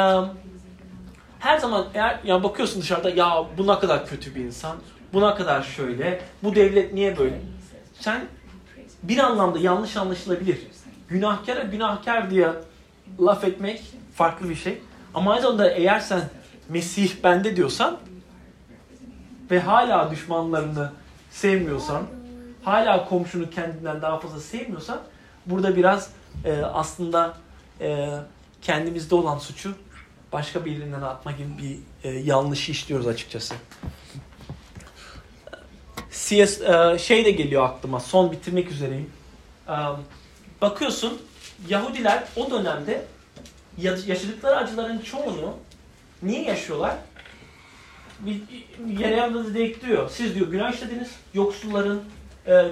[1.38, 4.76] her zaman eğer ya bakıyorsun dışarıda ya bu ne kadar kötü bir insan,
[5.12, 7.40] bu ne kadar şöyle, bu devlet niye böyle?
[8.00, 8.24] Sen
[9.02, 10.58] bir anlamda yanlış anlaşılabilir.
[11.08, 12.52] Günahkara günahkar diye
[13.20, 13.82] laf etmek
[14.14, 14.78] farklı bir şey.
[15.14, 16.22] Ama aynı zamanda eğer sen
[16.68, 17.98] Mesih bende diyorsan
[19.50, 20.92] ve hala düşmanlarını
[21.30, 22.02] sevmiyorsan,
[22.62, 25.00] hala komşunu kendinden daha fazla sevmiyorsan
[25.46, 26.10] burada biraz
[26.44, 27.36] e, aslında
[27.80, 28.08] e,
[28.62, 29.74] kendimizde olan suçu
[30.32, 33.54] başka birinden atma gibi bir e, yanlışı işliyoruz açıkçası.
[36.10, 38.00] CS, e, şey de geliyor aklıma.
[38.00, 39.10] Son bitirmek üzereyim.
[39.68, 39.76] E,
[40.60, 41.22] bakıyorsun
[41.68, 43.04] Yahudiler o dönemde
[43.78, 45.54] yaşadıkları acıların çoğunu
[46.22, 46.96] niye yaşıyorlar?
[48.20, 48.42] Bir,
[48.98, 50.10] Yerem'de de ekliyor.
[50.10, 51.10] Siz diyor günah işlediniz.
[51.34, 52.00] Yoksulların,
[52.46, 52.64] e,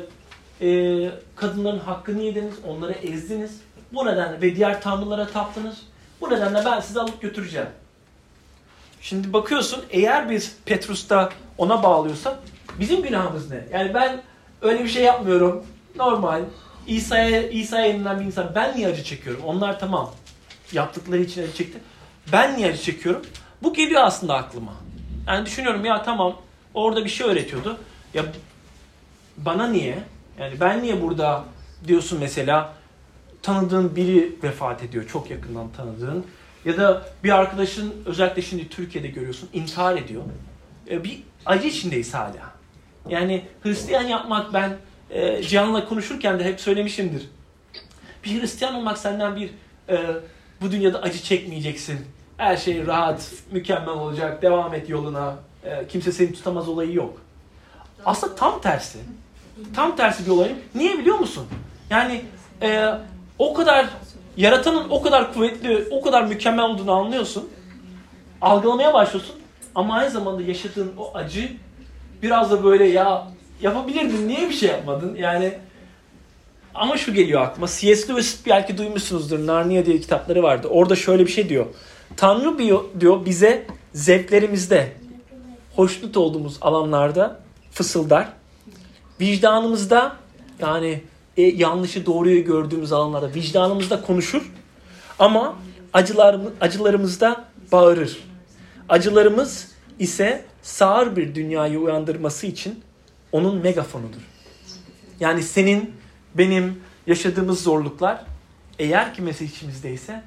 [0.68, 2.54] e, kadınların hakkını yediniz.
[2.68, 3.60] Onları ezdiniz.
[3.92, 5.82] Bu nedenle ve diğer tanrılara taptınız.
[6.20, 7.68] Bu nedenle ben sizi alıp götüreceğim.
[9.00, 12.38] Şimdi bakıyorsun eğer biz Petrus'ta ona bağlıyorsak
[12.80, 13.64] bizim günahımız ne?
[13.72, 14.22] Yani ben
[14.62, 15.66] öyle bir şey yapmıyorum.
[15.96, 16.42] Normal.
[16.86, 18.52] İsa'ya İsa'ya yeniden bir insan.
[18.54, 19.44] Ben niye acı çekiyorum?
[19.44, 20.10] Onlar tamam.
[20.72, 21.78] Yaptıkları için acı çekti.
[22.32, 23.22] Ben niye acı çekiyorum?
[23.62, 24.72] Bu geliyor aslında aklıma.
[25.26, 26.36] Yani düşünüyorum ya tamam
[26.74, 27.78] orada bir şey öğretiyordu.
[28.14, 28.24] Ya
[29.36, 29.98] bana niye?
[30.38, 31.44] Yani ben niye burada
[31.86, 32.72] diyorsun mesela
[33.42, 35.08] tanıdığın biri vefat ediyor.
[35.08, 36.26] Çok yakından tanıdığın.
[36.64, 40.22] Ya da bir arkadaşın özellikle şimdi Türkiye'de görüyorsun intihar ediyor.
[40.90, 42.52] E, bir acı içindeyiz hala.
[43.08, 44.76] Yani Hristiyan yapmak ben
[45.10, 47.28] e, Cihan'la konuşurken de hep söylemişimdir.
[48.24, 49.50] Bir Hristiyan olmak senden bir
[49.88, 50.06] e,
[50.62, 51.98] bu dünyada acı çekmeyeceksin.
[52.36, 55.34] Her şey rahat, mükemmel olacak, devam et yoluna.
[55.64, 57.20] E, kimse seni tutamaz olayı yok.
[58.04, 58.98] Aslında tam tersi.
[59.74, 60.54] Tam tersi bir olay.
[60.74, 61.46] Niye biliyor musun?
[61.90, 62.24] Yani
[62.62, 62.90] e,
[63.38, 63.86] o kadar
[64.36, 67.48] yaratanın o kadar kuvvetli, o kadar mükemmel olduğunu anlıyorsun.
[68.40, 69.36] Algılamaya başlıyorsun.
[69.74, 71.52] Ama aynı zamanda yaşadığın o acı
[72.22, 73.26] biraz da böyle ya
[73.62, 75.14] yapabilirdin niye bir şey yapmadın?
[75.14, 75.58] Yani
[76.74, 77.66] ama şu geliyor aklıma.
[77.66, 78.08] C.S.
[78.08, 79.46] Lewis belki duymuşsunuzdur.
[79.46, 80.68] Narnia diye kitapları vardı.
[80.68, 81.66] Orada şöyle bir şey diyor.
[82.16, 82.58] Tanrı
[83.00, 84.92] diyor bize zevklerimizde,
[85.76, 88.28] hoşnut olduğumuz alanlarda fısıldar.
[89.20, 90.16] Vicdanımızda
[90.60, 91.02] yani
[91.36, 94.52] e, yanlışı doğruyu gördüğümüz alanlarda vicdanımızda konuşur.
[95.18, 95.56] Ama
[95.92, 98.18] acılarımız, acılarımızda bağırır.
[98.88, 102.80] Acılarımız ise sağır bir dünyayı uyandırması için
[103.32, 104.20] onun megafonudur.
[105.20, 105.94] Yani senin,
[106.34, 108.24] benim yaşadığımız zorluklar
[108.78, 110.22] eğer ki Mesih içimizdeyse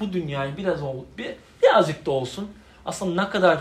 [0.00, 2.50] bu dünyayı biraz ol, bir, birazcık da olsun
[2.84, 3.58] aslında ne kadar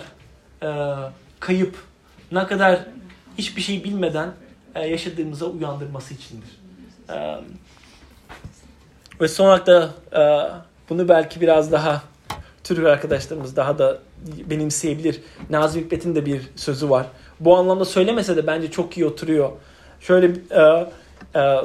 [0.63, 0.95] e,
[1.39, 1.75] kayıp,
[2.31, 2.79] ne kadar
[3.37, 4.31] hiçbir şey bilmeden
[4.75, 6.49] e, yaşadığımıza uyandırması içindir.
[7.09, 7.37] E,
[9.21, 10.21] ve son olarak da e,
[10.89, 12.01] bunu belki biraz daha
[12.63, 13.99] Türk arkadaşlarımız daha da
[14.49, 15.21] benimseyebilir.
[15.49, 17.07] Nazım Hikmet'in de bir sözü var.
[17.39, 19.51] Bu anlamda söylemese de bence çok iyi oturuyor.
[19.99, 20.91] Şöyle e,
[21.35, 21.55] e,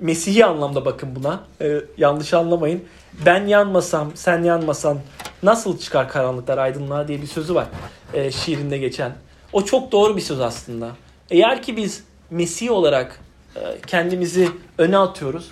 [0.00, 1.40] Mesih'i anlamda bakın buna.
[1.60, 2.84] E, yanlış anlamayın.
[3.26, 4.98] Ben yanmasam, sen yanmasan
[5.42, 7.66] nasıl çıkar karanlıklar aydınlığa diye bir sözü var
[8.14, 9.12] e, şiirinde geçen.
[9.52, 10.90] O çok doğru bir söz aslında.
[11.30, 13.20] Eğer ki biz Mesih olarak
[13.56, 15.50] e, kendimizi öne atıyoruz.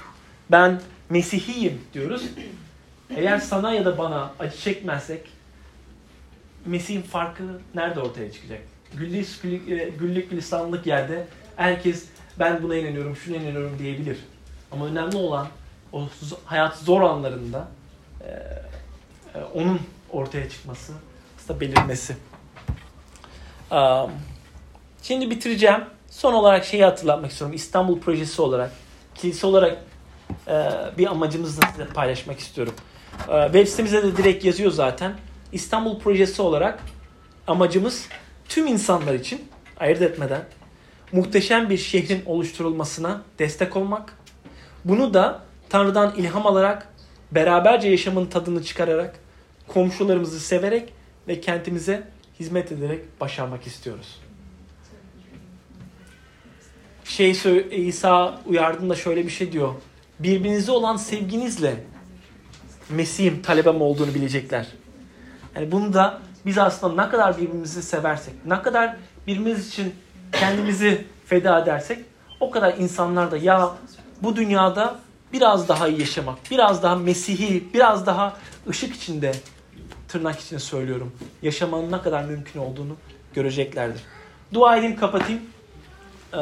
[0.50, 2.22] Ben Mesihiyim diyoruz.
[3.16, 5.20] Eğer sana ya da bana acı çekmezsek
[6.66, 7.42] Mesih'in farkı
[7.74, 8.60] nerede ortaya çıkacak?
[8.94, 11.26] Güllük, güllük, güllük lisanlık yerde
[11.56, 12.04] herkes
[12.38, 14.18] ben buna inanıyorum, şuna inanıyorum diyebilir.
[14.72, 15.46] Ama önemli olan
[15.92, 16.08] o
[16.44, 17.68] hayat zor anlarında
[18.20, 18.30] e,
[19.38, 20.92] e, onun ortaya çıkması,
[21.38, 22.16] aslında belirmesi.
[23.70, 24.10] Um,
[25.02, 25.84] şimdi bitireceğim.
[26.10, 27.56] Son olarak şeyi hatırlatmak istiyorum.
[27.56, 28.70] İstanbul projesi olarak,
[29.14, 29.78] kilise olarak
[30.48, 32.74] e, bir amacımızı size paylaşmak istiyorum.
[33.28, 35.14] E, web sitemizde de direkt yazıyor zaten.
[35.52, 36.82] İstanbul projesi olarak
[37.46, 38.08] amacımız
[38.48, 39.48] tüm insanlar için
[39.80, 40.44] ayırt etmeden
[41.12, 44.18] muhteşem bir şehrin oluşturulmasına destek olmak.
[44.84, 46.88] Bunu da Tanrı'dan ilham alarak,
[47.32, 49.18] beraberce yaşamın tadını çıkararak,
[49.68, 50.92] komşularımızı severek
[51.28, 52.08] ve kentimize
[52.40, 54.20] hizmet ederek başarmak istiyoruz.
[57.04, 57.36] Şey
[57.70, 59.74] İsa uyardığında şöyle bir şey diyor.
[60.20, 61.84] Birbirinize olan sevginizle
[62.90, 64.66] Mesih'im talebem olduğunu bilecekler.
[65.54, 69.94] Yani bunu da biz aslında ne kadar birbirimizi seversek, ne kadar birbirimiz için
[70.40, 71.98] kendimizi feda edersek
[72.40, 73.70] o kadar insanlar da ya
[74.22, 74.96] bu dünyada
[75.32, 78.36] biraz daha iyi yaşamak, biraz daha Mesih'i, biraz daha
[78.68, 79.32] ışık içinde
[80.08, 81.12] tırnak içinde söylüyorum.
[81.42, 82.96] Yaşamanın ne kadar mümkün olduğunu
[83.34, 84.00] göreceklerdir.
[84.54, 85.40] Dua edeyim kapatayım.
[86.34, 86.38] Ee,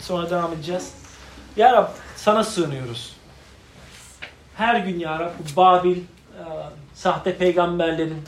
[0.00, 0.92] sonra devam edeceğiz.
[1.56, 3.16] Ya Rab sana sığınıyoruz.
[4.56, 6.02] her gün ya Rab Babil, e,
[6.94, 8.22] sahte peygamberlerin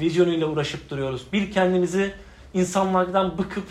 [0.00, 1.26] vizyonuyla uğraşıp duruyoruz.
[1.32, 2.14] Bir kendimizi
[2.54, 3.66] insanlardan bıkıp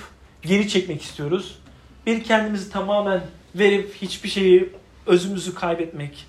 [0.45, 1.60] geri çekmek istiyoruz.
[2.05, 3.21] Bir kendimizi tamamen
[3.55, 4.69] verip hiçbir şeyi
[5.05, 6.25] özümüzü kaybetmek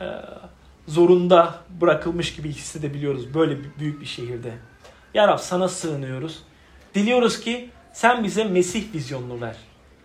[0.00, 0.06] e,
[0.88, 4.52] zorunda bırakılmış gibi hissedebiliyoruz böyle büyük bir şehirde.
[5.14, 6.42] Ya Rab sana sığınıyoruz.
[6.94, 9.56] Diliyoruz ki sen bize Mesih vizyonunu ver.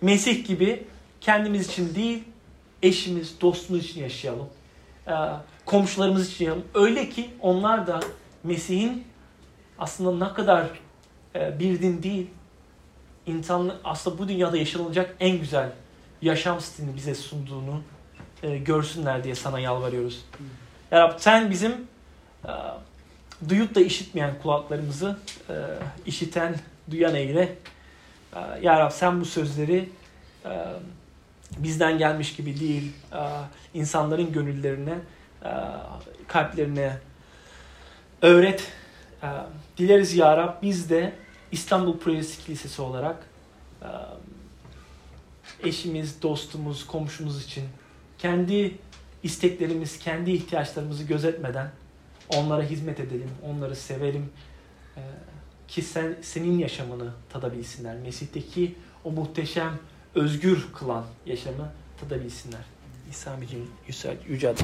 [0.02, 0.84] Mesih gibi
[1.21, 2.24] kendimiz için değil,
[2.84, 4.48] eşimiz, dostumuz için yaşayalım.
[5.08, 5.12] Ee,
[5.65, 6.67] komşularımız için yaşayalım.
[6.74, 8.00] Öyle ki onlar da
[8.43, 9.04] Mesih'in
[9.80, 10.67] aslında ne kadar
[11.36, 12.28] e, bir din değil,
[13.27, 15.71] insan aslında bu dünyada yaşanılacak en güzel
[16.21, 17.81] yaşam stilini bize sunduğunu
[18.43, 20.25] e, görsünler diye sana yalvarıyoruz.
[20.91, 21.71] Ya Rab sen bizim
[22.45, 22.51] e,
[23.49, 25.17] duyup da işitmeyen kulaklarımızı
[25.49, 25.53] e,
[26.05, 26.55] işiten,
[26.91, 27.55] duyan eyle.
[28.35, 29.89] E, ya Rab sen bu sözleri
[30.45, 30.65] e,
[31.57, 33.19] bizden gelmiş gibi değil, e,
[33.73, 34.95] insanların gönüllerine,
[35.43, 35.49] e,
[36.27, 36.97] kalplerine
[38.21, 38.71] öğret.
[39.23, 39.27] E,
[39.77, 41.13] dileriz Ya Rab biz de
[41.51, 43.27] İstanbul Projesi Kilisesi olarak
[45.63, 47.63] eşimiz, dostumuz, komşumuz için
[48.17, 48.77] kendi
[49.23, 51.71] isteklerimiz, kendi ihtiyaçlarımızı gözetmeden
[52.29, 54.29] onlara hizmet edelim, onları sevelim.
[55.67, 57.95] Ki sen senin yaşamını tadabilsinler.
[57.95, 59.79] Mesih'teki o muhteşem,
[60.15, 62.62] özgür kılan yaşamı tadabilsinler.
[63.10, 63.67] İsa abicim
[64.27, 64.55] yüce,